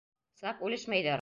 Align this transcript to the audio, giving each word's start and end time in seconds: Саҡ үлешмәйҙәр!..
Саҡ 0.43 0.65
үлешмәйҙәр!.. 0.69 1.19